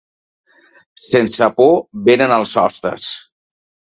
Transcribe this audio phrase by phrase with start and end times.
[1.07, 1.77] Sense por
[2.09, 3.13] venen els hostes.